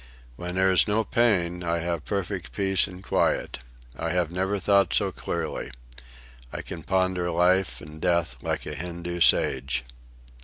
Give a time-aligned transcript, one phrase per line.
[0.35, 3.59] "When there is no pain I have perfect peace and quiet.
[3.95, 5.69] I have never thought so clearly.
[6.51, 9.85] I can ponder life and death like a Hindoo sage."